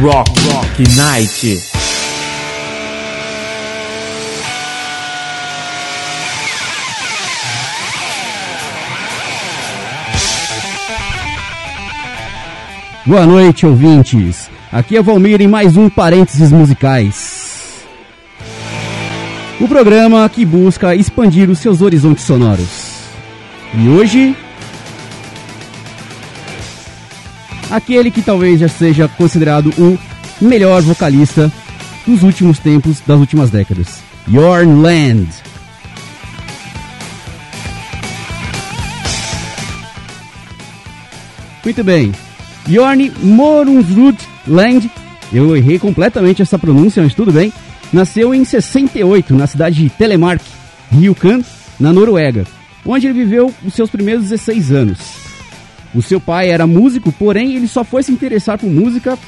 [0.00, 1.60] Rock Rock Night.
[13.06, 14.50] Boa noite, ouvintes.
[14.72, 17.84] Aqui é Valmir em mais um Parênteses Musicais.
[19.60, 22.94] O programa que busca expandir os seus horizontes sonoros.
[23.74, 24.43] E hoje.
[27.74, 29.98] Aquele que talvez já seja considerado o
[30.40, 31.50] melhor vocalista
[32.06, 34.00] dos últimos tempos, das últimas décadas.
[34.32, 35.26] Yorn Land.
[41.64, 42.12] Muito bem.
[42.68, 44.88] Jorn Morunrud Land,
[45.32, 47.52] eu errei completamente essa pronúncia, mas tudo bem,
[47.92, 50.40] nasceu em 68 na cidade de Telemark,
[50.92, 51.42] Ryukan,
[51.80, 52.46] na Noruega,
[52.86, 55.23] onde ele viveu os seus primeiros 16 anos.
[55.94, 59.18] O seu pai era músico, porém ele só foi se interessar por música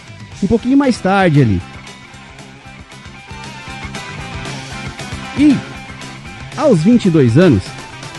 [0.43, 1.63] um pouquinho mais tarde ali.
[5.39, 5.57] E
[6.57, 7.63] aos 22 anos,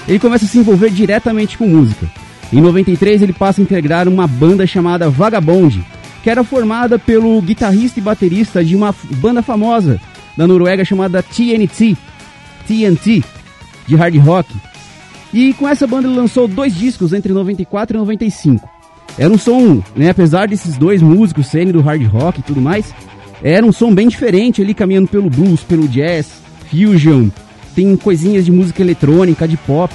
[0.08, 2.09] ele começa a se envolver diretamente com música.
[2.54, 5.84] Em 93 ele passa a integrar uma banda chamada Vagabond,
[6.23, 10.00] que era formada pelo guitarrista e baterista de uma banda famosa
[10.38, 11.98] da Noruega chamada TNT,
[12.67, 13.23] TNT,
[13.88, 14.54] de hard rock.
[15.33, 18.67] E com essa banda ele lançou dois discos entre 94 e 95.
[19.17, 22.94] Era um som, né, apesar desses dois músicos serem do hard rock e tudo mais,
[23.44, 27.30] era um som bem diferente ali caminhando pelo blues, pelo jazz, fusion,
[27.78, 29.94] tem coisinhas de música eletrônica, de pop.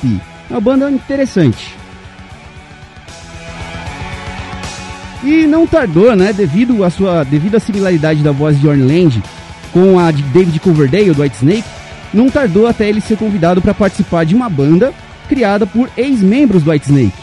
[0.48, 1.74] É uma banda interessante.
[5.24, 9.22] E não tardou, né, devido à sua devido à similaridade da voz de Orne Land
[9.72, 11.64] com a de David Coverdale do Whitesnake,
[12.14, 14.92] não tardou até ele ser convidado para participar de uma banda
[15.32, 17.16] criada por ex-membros do Whitesnake.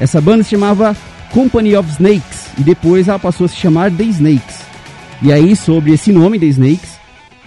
[0.00, 0.96] Essa banda se chamava
[1.30, 4.62] Company of Snakes e depois ela passou a se chamar The Snakes.
[5.22, 6.98] E aí, sobre esse nome, The Snakes,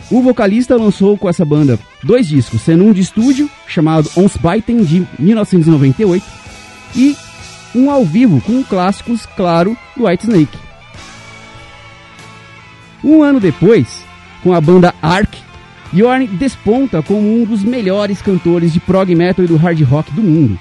[0.09, 4.85] o vocalista lançou com essa banda dois discos, sendo um de estúdio chamado Ons Biten
[4.85, 6.25] de 1998
[6.95, 7.17] e
[7.75, 10.57] um ao vivo com clássicos, claro, do Whitesnake.
[13.03, 14.01] Um ano depois,
[14.41, 15.38] com a banda Ark,
[15.93, 20.21] Yorn desponta como um dos melhores cantores de prog metal e do hard rock do
[20.21, 20.57] mundo.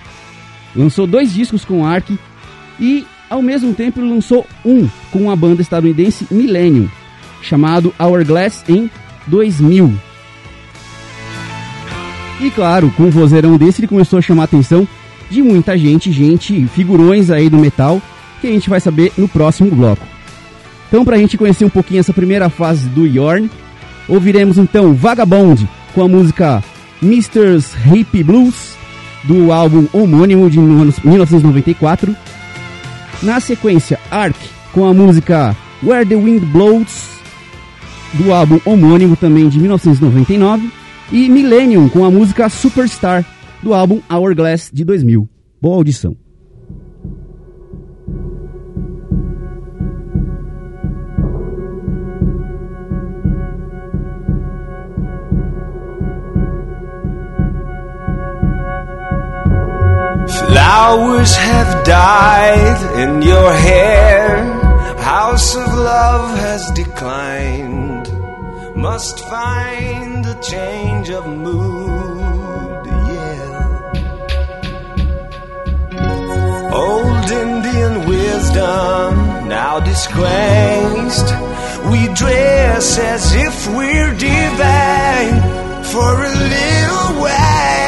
[0.74, 2.18] Lançou dois discos com Ark
[2.80, 6.88] e, ao mesmo tempo, lançou um com a banda estadunidense Millennium,
[7.42, 8.90] chamado Hourglass em
[9.26, 9.92] 2000.
[12.40, 14.86] E claro, com um vozeirão desse ele começou a chamar a atenção
[15.28, 18.00] de muita gente, gente, figurões aí do metal,
[18.40, 20.06] que a gente vai saber no próximo bloco.
[20.88, 23.50] Então, para a gente conhecer um pouquinho essa primeira fase do Yorn,
[24.08, 26.62] ouviremos então Vagabond com a música
[27.02, 27.58] Mr.
[27.84, 28.76] Hippie Blues
[29.24, 32.16] do álbum homônimo de 1994.
[33.22, 34.38] Na sequência, Ark
[34.72, 37.18] com a música Where the Wind Blows
[38.14, 40.70] do álbum homônimo também de 1999
[41.12, 43.24] e Millennium com a música Superstar
[43.62, 45.28] do álbum Hourglass de 2000.
[45.60, 46.27] Boa audição.
[60.68, 64.44] Flowers have died in your hair.
[64.98, 68.06] House of love has declined.
[68.76, 73.48] Must find a change of mood, yeah.
[76.84, 81.28] Old Indian wisdom now disgraced.
[81.90, 85.38] We dress as if we're divine
[85.92, 87.87] for a little while.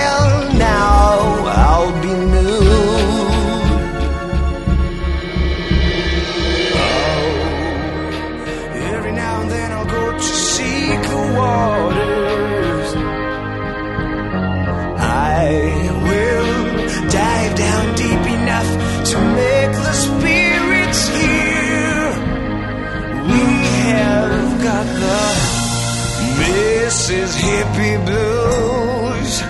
[27.99, 29.43] Blues,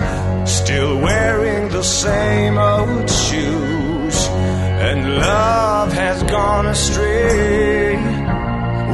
[0.45, 4.27] still wearing the same old shoes,
[4.87, 7.95] and love has gone astray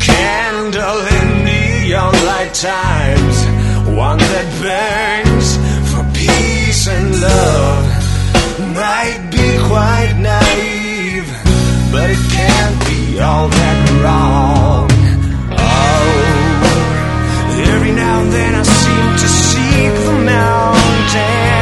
[0.00, 3.36] Candle in neon light times,
[3.96, 5.15] one that burns
[13.26, 14.86] all that wrong.
[15.58, 16.08] Oh,
[17.74, 21.55] every now and then I seem to see the mountain.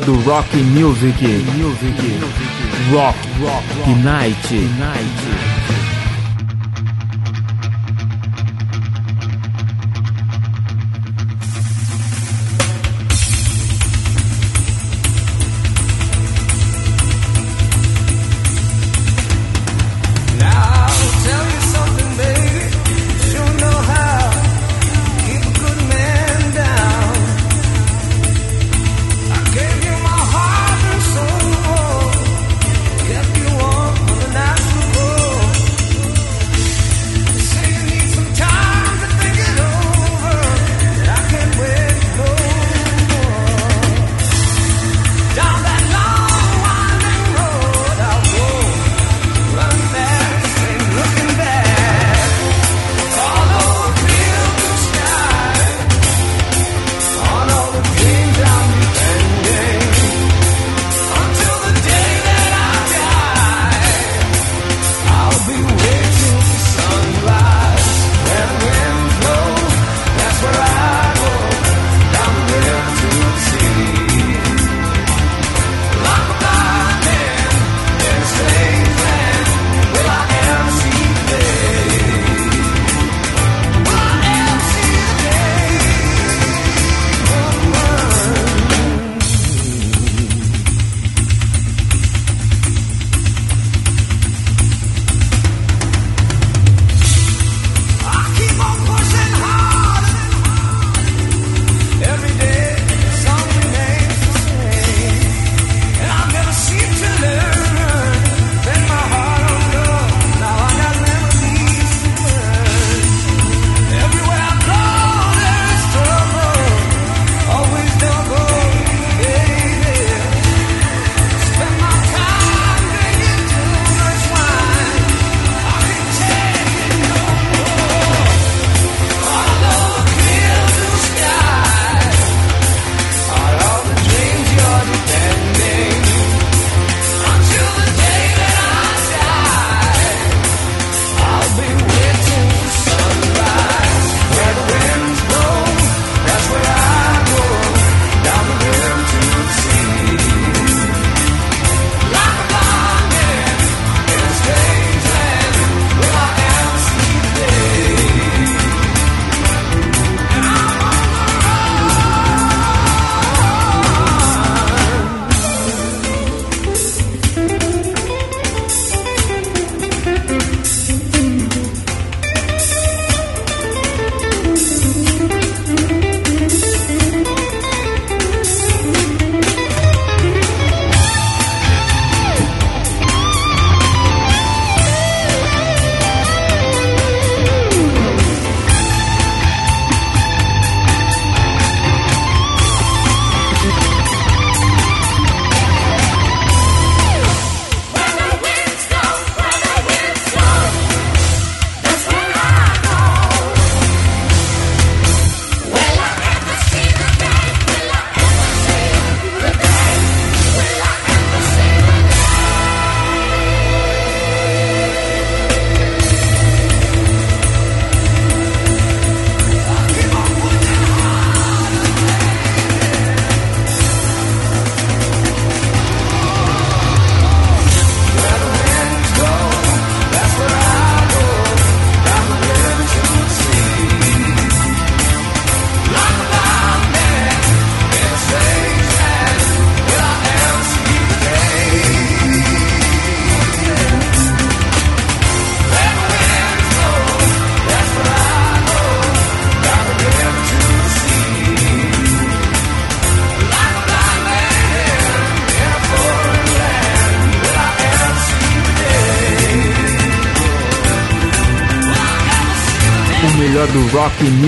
[0.00, 1.20] do rock music.
[1.56, 1.94] Music.
[2.92, 3.16] Rock.
[3.40, 3.64] Rock.
[3.78, 3.96] rock.
[4.04, 4.52] Night.
[4.78, 5.17] Night.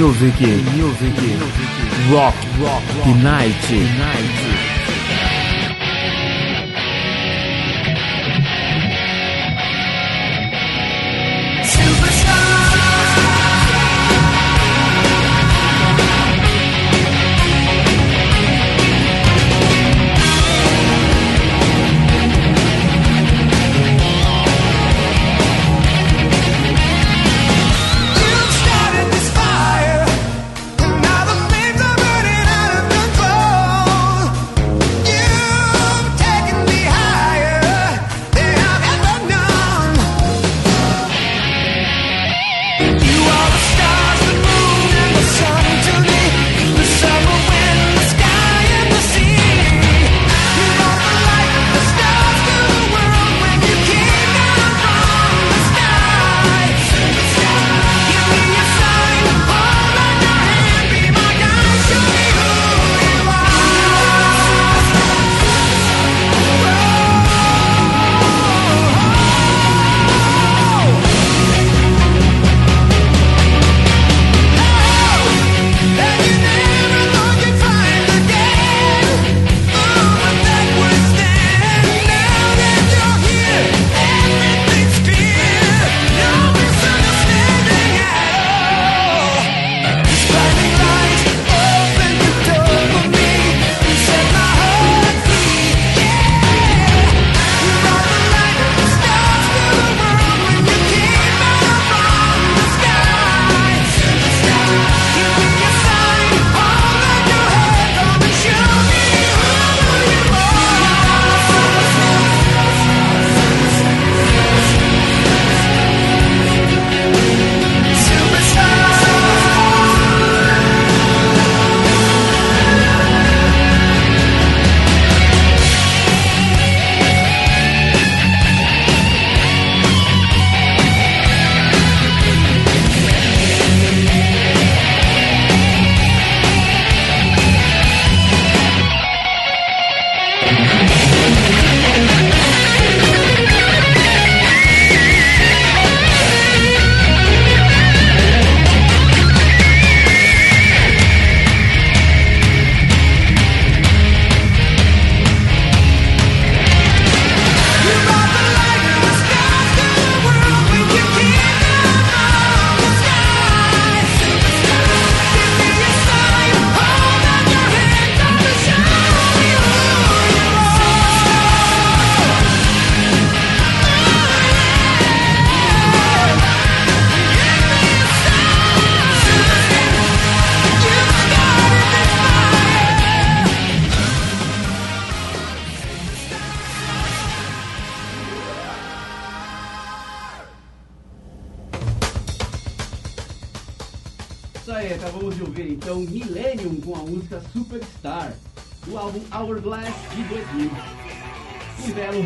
[0.00, 0.40] Music.
[0.40, 1.14] Music.
[2.10, 2.82] Rock, rock,
[3.22, 3.70] Night.
[3.98, 4.59] Night.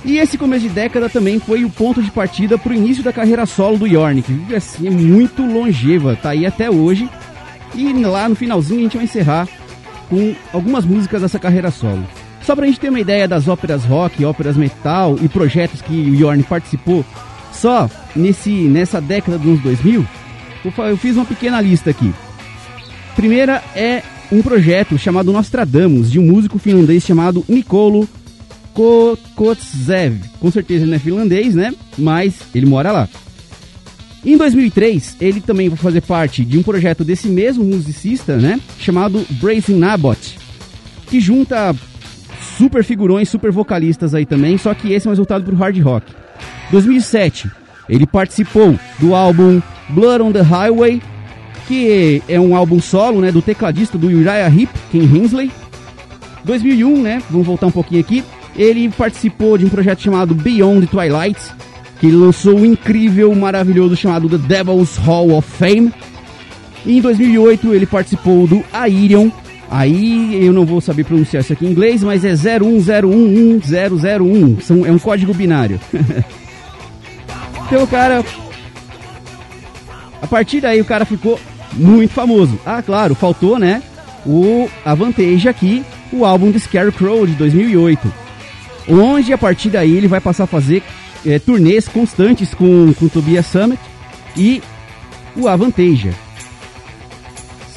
[0.04, 3.12] E esse começo de década também foi o ponto de partida para o início da
[3.12, 7.08] carreira solo do Yorn, que assim, é muito longeva, tá aí até hoje.
[7.74, 9.46] E lá no finalzinho a gente vai encerrar
[10.08, 12.04] com algumas músicas dessa carreira solo.
[12.42, 16.14] Só pra gente ter uma ideia das óperas rock, óperas metal e projetos que o
[16.14, 17.04] Yorn participou,
[17.52, 20.06] só nesse, nessa década dos anos 2000,
[20.64, 22.12] eu fiz uma pequena lista aqui.
[23.14, 28.08] Primeira é um projeto chamado Nostradamus, de um músico finlandês chamado Nicolo
[29.34, 30.20] Kotzev.
[30.38, 31.74] Com certeza ele não é finlandês, né?
[31.98, 33.08] Mas ele mora lá.
[34.24, 38.60] Em 2003, ele também vai fazer parte de um projeto desse mesmo musicista, né?
[38.78, 40.38] Chamado Brazen Nabot,
[41.06, 41.74] que junta
[42.58, 46.12] super figurões, super vocalistas aí também, só que esse é mais voltado pro hard rock.
[46.70, 47.50] 2007,
[47.88, 51.00] ele participou do álbum Blood on the Highway,
[51.66, 55.50] que é um álbum solo, né, do tecladista do Uriah Heep, Ken Hensley.
[56.44, 58.22] 2001, né, vamos voltar um pouquinho aqui,
[58.56, 61.40] ele participou de um projeto chamado Beyond Twilight,
[62.00, 65.92] que lançou um incrível, maravilhoso chamado The Devil's Hall of Fame.
[66.84, 69.30] E em 2008 ele participou do Airion.
[69.70, 74.62] Aí eu não vou saber pronunciar isso aqui em inglês, mas é 010111001.
[74.62, 75.78] São, é um código binário.
[77.66, 78.24] então, cara.
[80.20, 81.38] A partir daí o cara ficou
[81.74, 82.58] muito famoso.
[82.66, 83.82] Ah, claro, faltou, né?
[84.26, 88.12] O Avantage aqui, o álbum do Scarecrow de 2008.
[88.90, 90.82] Onde a partir daí ele vai passar a fazer
[91.24, 93.80] eh, turnês constantes com, com Tobias Summit
[94.36, 94.60] e
[95.36, 96.12] o Avantasia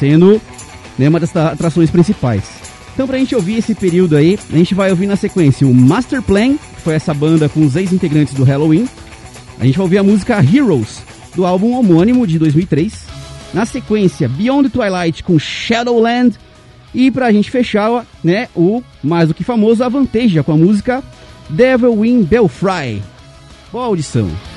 [0.04, 0.42] sendo
[0.98, 2.44] né, uma das atrações principais.
[2.94, 6.22] Então, pra gente ouvir esse período aí, a gente vai ouvir na sequência o Master
[6.22, 8.88] Plan, que foi essa banda com os ex-integrantes do Halloween.
[9.60, 11.02] A gente vai ouvir a música Heroes,
[11.36, 12.94] do álbum homônimo de 2003.
[13.54, 16.38] Na sequência, Beyond Twilight com Shadowland.
[16.94, 21.04] E pra gente fechar, né, o mais do que famoso Avantasia com a música
[21.50, 23.02] Devil in Belfry.
[23.72, 24.53] Boa audição.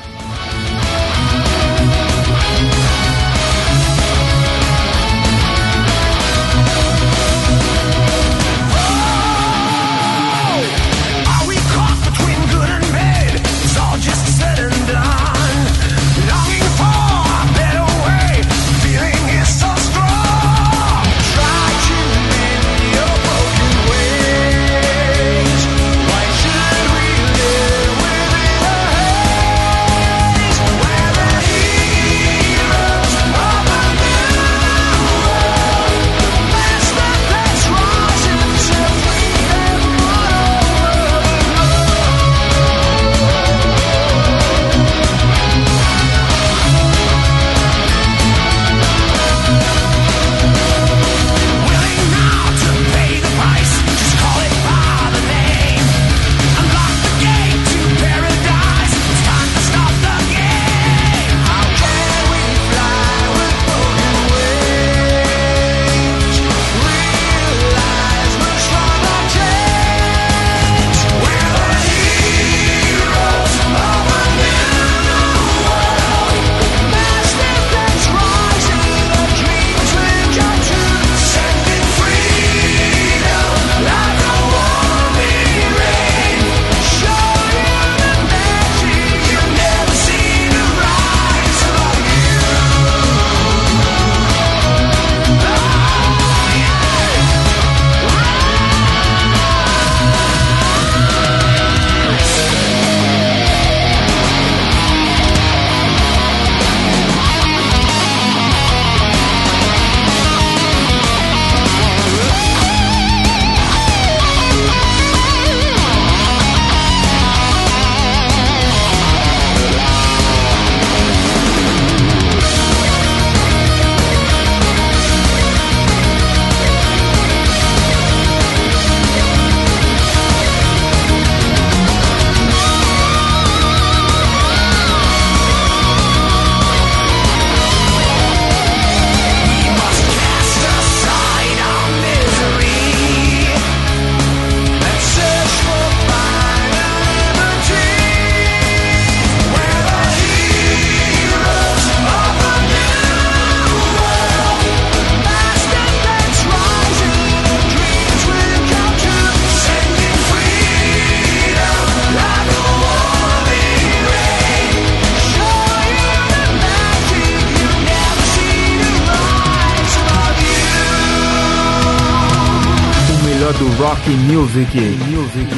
[174.57, 174.97] Music.
[175.09, 175.49] Music.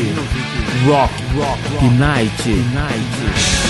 [0.88, 1.12] Rock.
[1.36, 1.82] Rock.
[1.82, 2.46] Night.
[2.74, 3.67] Night.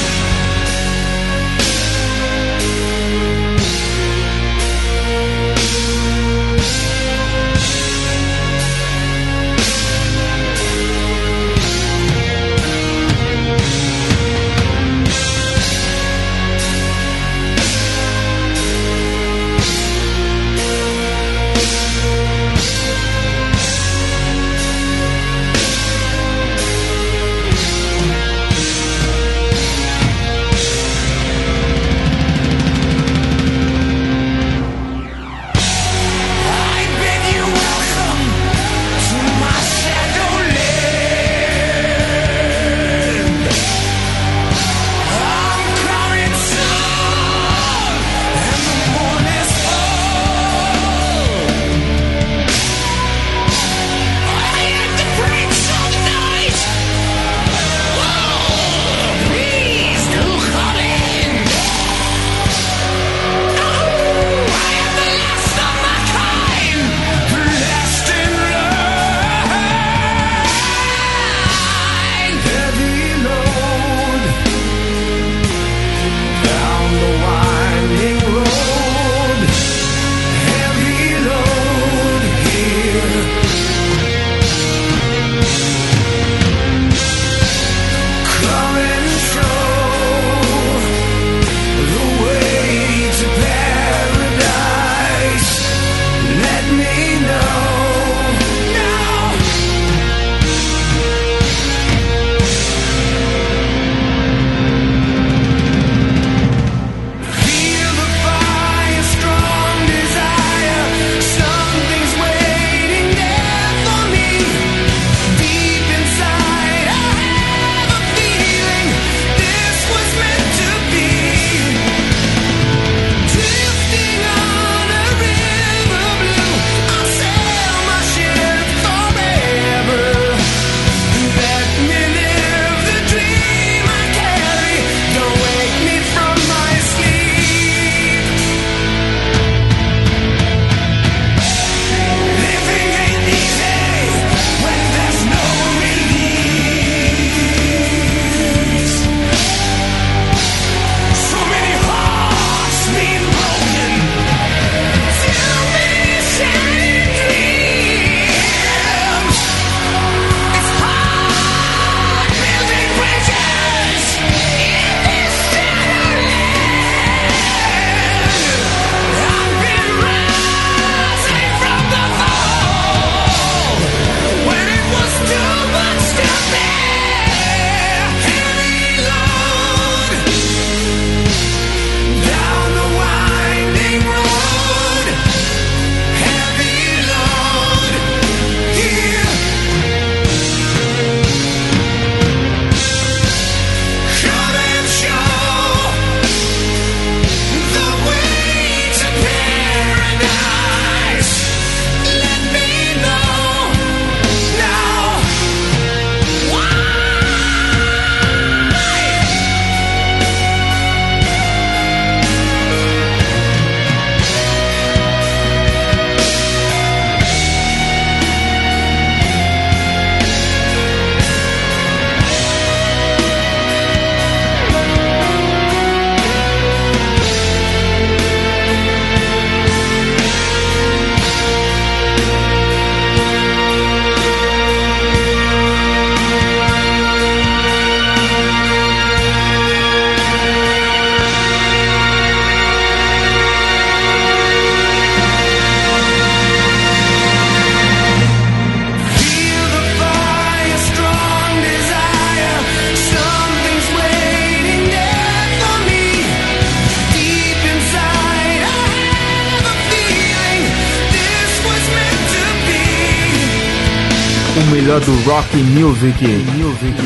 [265.79, 266.21] Music.
[266.57, 266.97] Music.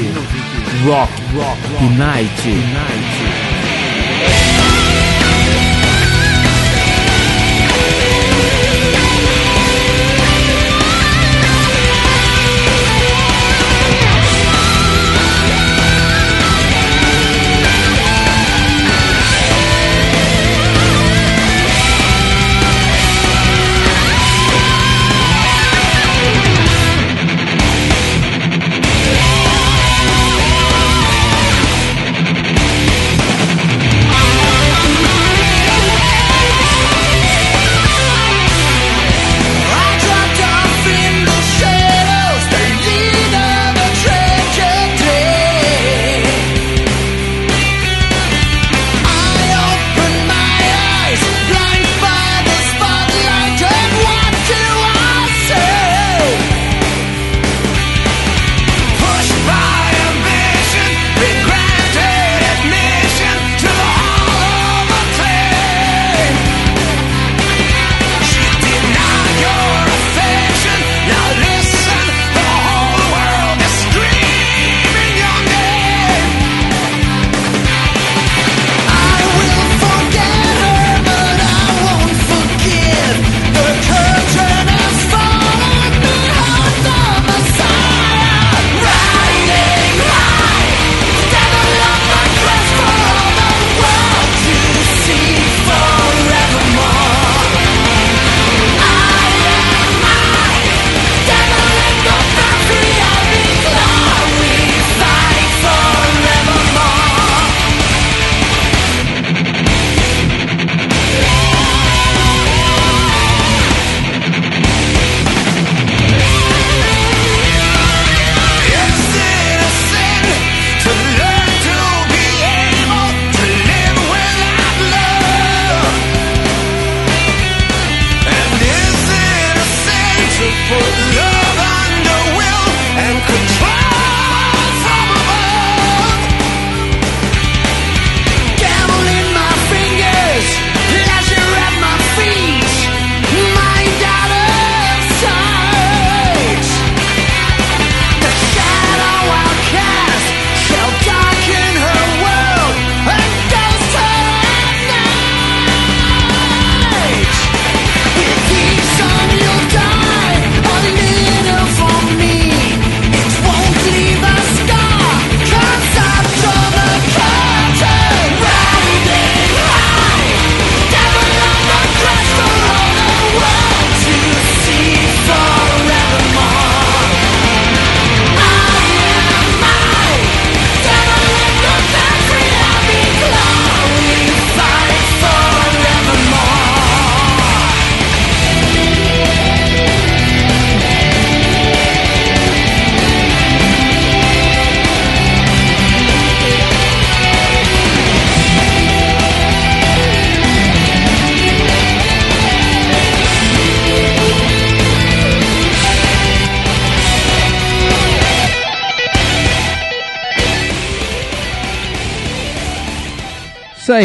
[0.88, 1.58] Rock, rock,
[1.98, 2.32] night.
[2.40, 3.01] I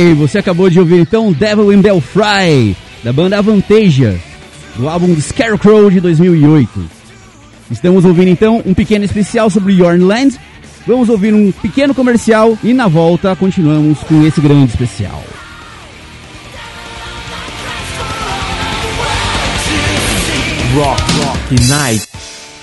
[0.08, 4.18] aí, você acabou de ouvir então Devil in Belfry, da banda Avantasia,
[4.76, 6.70] do álbum Scarecrow de 2008.
[7.70, 10.38] Estamos ouvindo então um pequeno especial sobre Yornland.
[10.86, 15.22] Vamos ouvir um pequeno comercial e na volta continuamos com esse grande especial.
[20.74, 22.08] Rock, rock, night.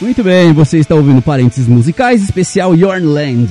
[0.01, 3.51] Muito bem, você está ouvindo parênteses musicais especial Yornland.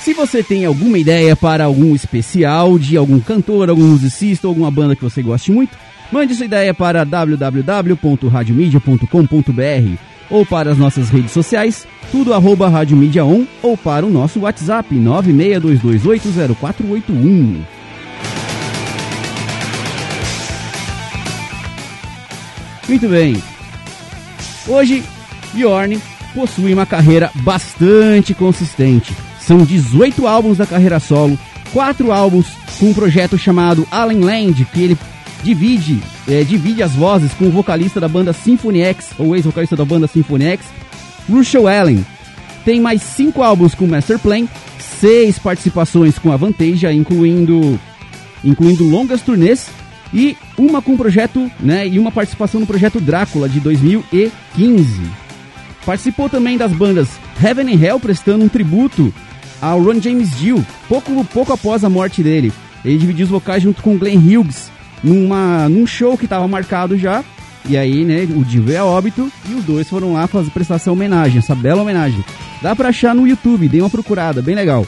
[0.00, 4.96] Se você tem alguma ideia para algum especial de algum cantor, algum musicista, alguma banda
[4.96, 5.76] que você goste muito,
[6.10, 9.98] mande sua ideia para www.radiomedia.com.br
[10.30, 14.40] ou para as nossas redes sociais, tudo arroba Rádio Mídia On, ou para o nosso
[14.40, 17.60] WhatsApp 962280481.
[22.88, 23.36] Muito bem.
[24.66, 25.04] Hoje,
[25.52, 26.00] Bjorn
[26.34, 29.12] possui uma carreira bastante consistente.
[29.50, 31.36] São 18 álbuns da carreira solo,
[31.72, 32.46] 4 álbuns
[32.78, 34.98] com um projeto chamado Allen Land, que ele
[35.42, 39.84] divide, é, divide as vozes com o vocalista da banda Symphony X, ou ex-vocalista da
[39.84, 40.66] banda Symphony X,
[41.28, 42.06] Russell Allen.
[42.64, 44.46] Tem mais 5 álbuns com Master Plan,
[45.00, 47.76] 6 participações com a Vantasia, incluindo,
[48.44, 49.66] incluindo longas turnês,
[50.14, 55.02] e uma com o projeto, né, e uma participação no projeto Drácula de 2015.
[55.84, 57.08] Participou também das bandas
[57.42, 59.12] Heaven and Hell, prestando um tributo
[59.60, 62.52] ao Ron James Dio, pouco, pouco após a morte dele.
[62.84, 64.70] Ele dividiu os vocais junto com Glenn Hughes
[65.02, 67.24] numa, num show que estava marcado já.
[67.68, 70.76] E aí, né, o Dio veio a óbito e os dois foram lá fazer prestar
[70.76, 72.24] essa homenagem, essa bela homenagem.
[72.62, 74.86] Dá pra achar no YouTube, dê uma procurada, bem legal.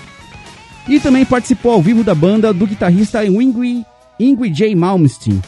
[0.88, 3.84] E também participou ao vivo da banda do guitarrista Ingrid,
[4.18, 4.74] Ingrid J.
[4.74, 5.40] Malmsteen.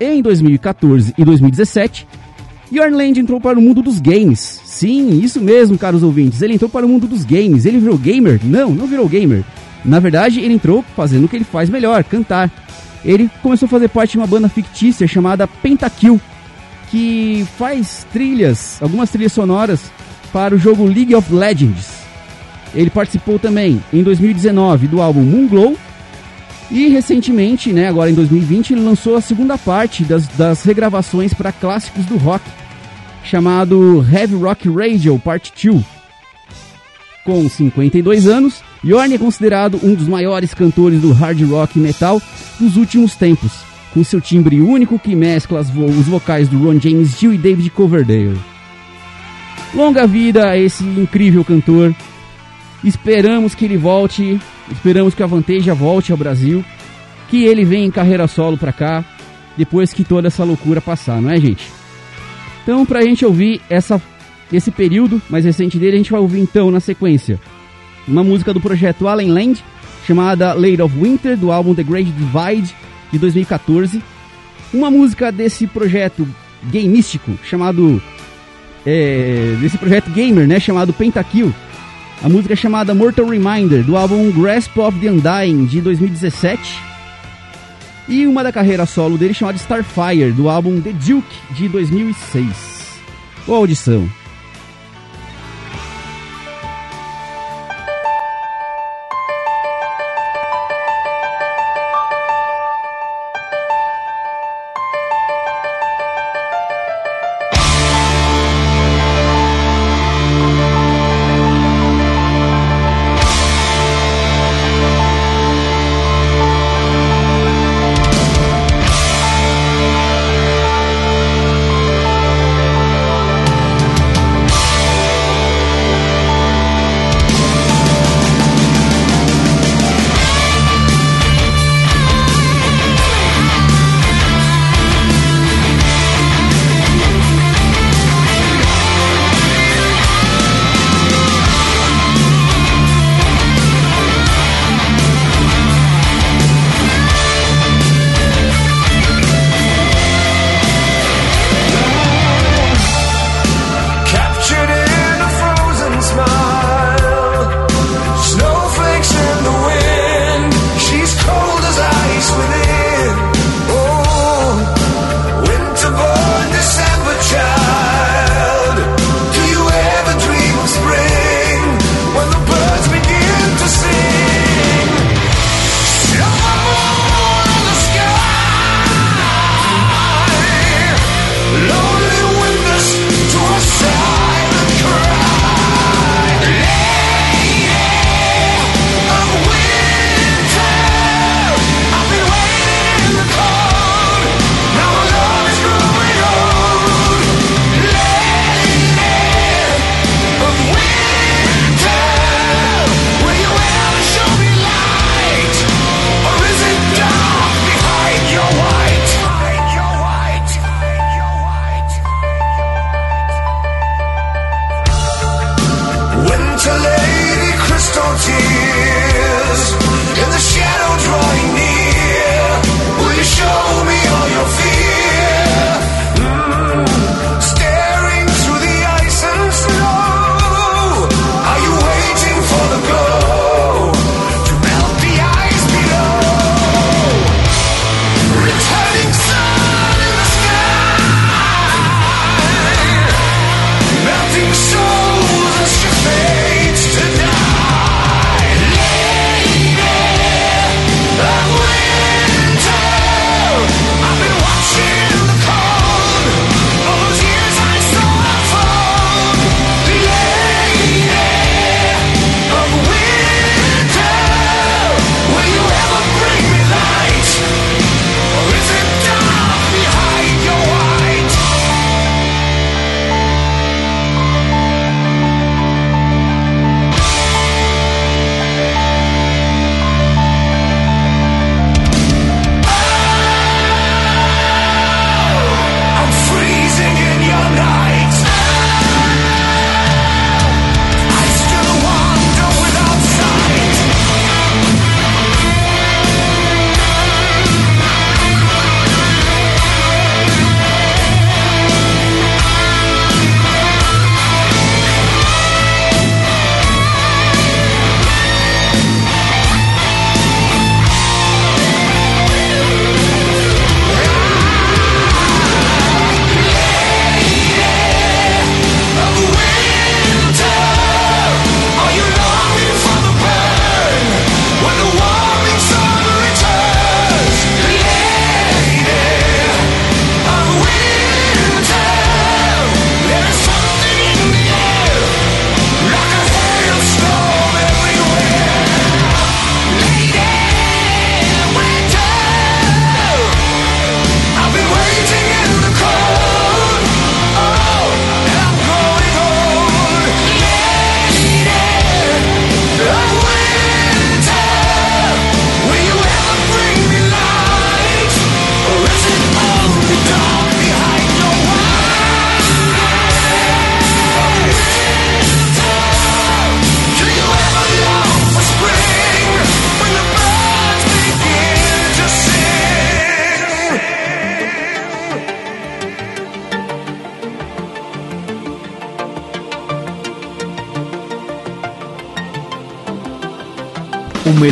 [0.00, 2.06] Em 2014 e 2017,
[2.70, 4.60] Jorn Land entrou para o mundo dos games.
[4.64, 6.42] Sim, isso mesmo, caros ouvintes.
[6.42, 7.64] Ele entrou para o mundo dos games.
[7.64, 8.40] Ele virou gamer?
[8.42, 9.44] Não, não virou gamer.
[9.84, 12.50] Na verdade, ele entrou fazendo o que ele faz melhor, cantar.
[13.04, 16.20] Ele começou a fazer parte de uma banda fictícia chamada Pentakill,
[16.90, 19.80] que faz trilhas, algumas trilhas sonoras
[20.32, 21.88] para o jogo League of Legends.
[22.74, 25.76] Ele participou também em 2019 do álbum Moonglow
[26.70, 31.52] e recentemente, né, agora em 2020, ele lançou a segunda parte das, das regravações para
[31.52, 32.44] clássicos do rock,
[33.22, 35.84] chamado Heavy Rock Radio Part 2.
[37.24, 42.22] Com 52 anos, Yorn é considerado um dos maiores cantores do hard rock metal
[42.60, 43.50] dos últimos tempos,
[43.92, 47.70] com seu timbre único que mescla vo- os vocais do Ron James Dio e David
[47.70, 48.38] Coverdale.
[49.74, 51.92] Longa vida a esse incrível cantor.
[52.86, 56.64] Esperamos que ele volte, esperamos que a Vanteja volte ao Brasil,
[57.28, 59.04] que ele venha em carreira solo pra cá,
[59.56, 61.68] depois que toda essa loucura passar, não é, gente?
[62.62, 64.00] Então, pra gente ouvir essa,
[64.52, 67.40] esse período mais recente dele, a gente vai ouvir então na sequência
[68.06, 69.64] uma música do projeto Allen Land,
[70.06, 72.72] chamada Late of Winter, do álbum The Great Divide,
[73.10, 74.00] de 2014.
[74.72, 76.24] Uma música desse projeto
[76.70, 78.00] gay místico, chamado...
[78.86, 81.52] é, desse projeto gamer, né, chamado Pentakill.
[82.22, 86.60] A música é chamada Mortal Reminder, do álbum Grasp of the Undying, de 2017.
[88.08, 92.46] E uma da carreira solo dele chamada Starfire, do álbum The Duke, de 2006.
[93.46, 94.08] Boa audição.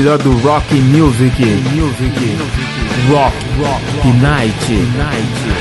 [0.05, 1.33] Melhor do rock music.
[1.73, 2.13] Music.
[3.11, 3.33] Rock.
[3.59, 3.83] Rock.
[4.21, 4.69] Night.
[4.99, 5.54] Night.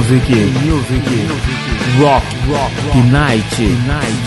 [0.00, 0.28] Music.
[0.64, 1.04] Music.
[2.00, 2.24] Rock.
[2.48, 2.72] Rock.
[3.12, 3.58] Night.
[3.86, 4.19] Night.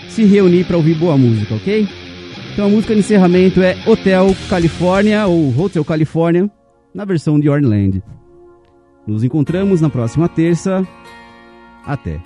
[0.10, 1.88] se reunir para ouvir boa música, ok?
[2.54, 6.50] Então a música de encerramento é Hotel California ou Hotel California
[6.94, 8.04] na versão de Orland.
[9.08, 10.86] Nos encontramos na próxima terça.
[11.86, 12.20] Até.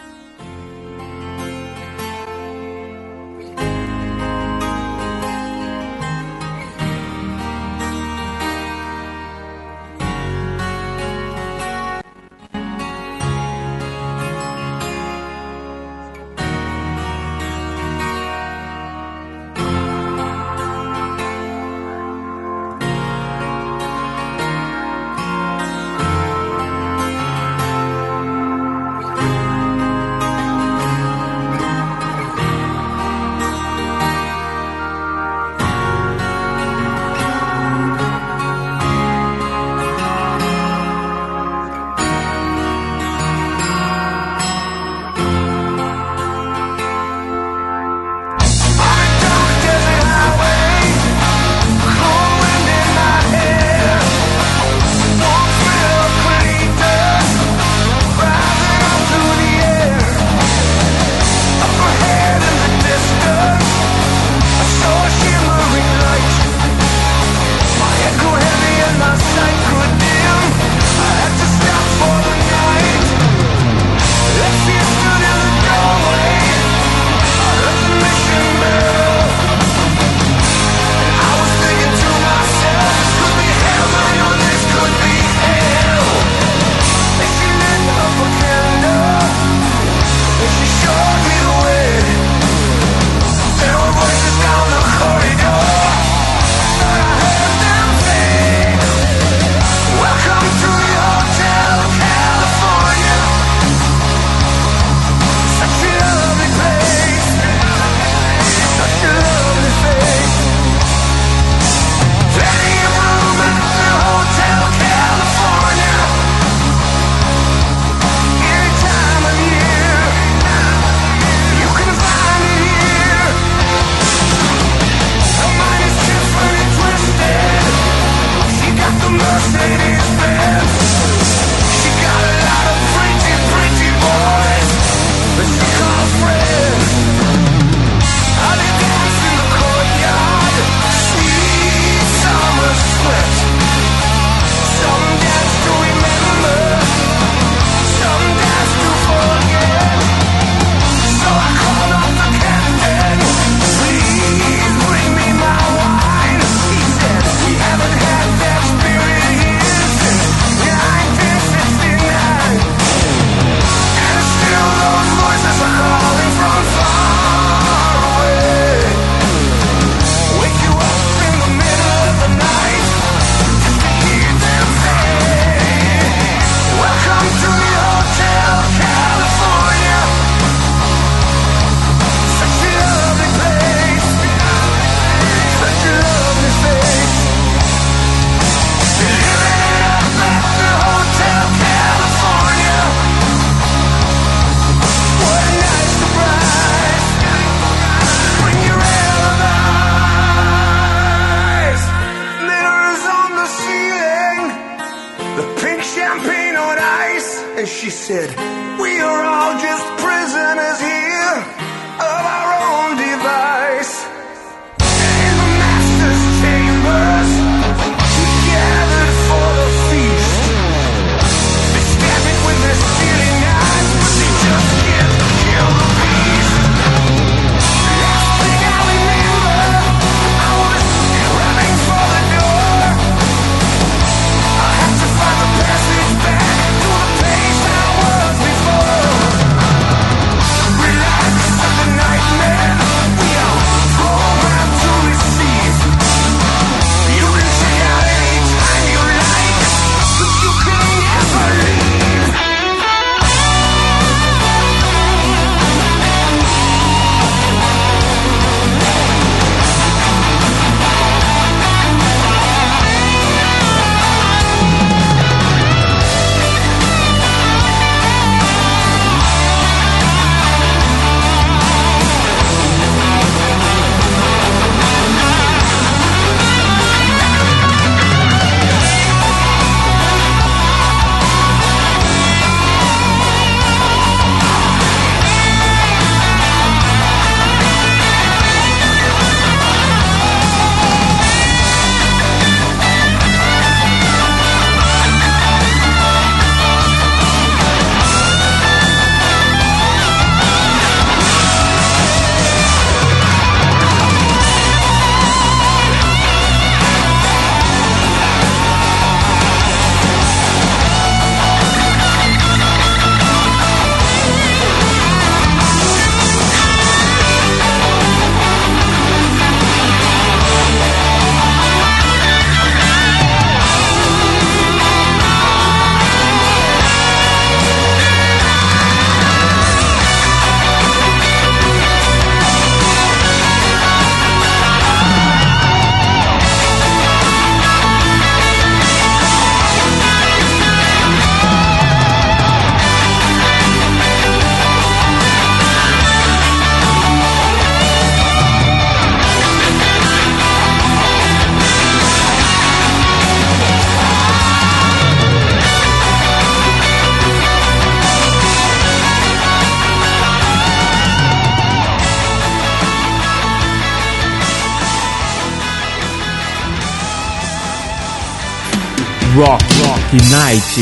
[370.34, 370.74] Night.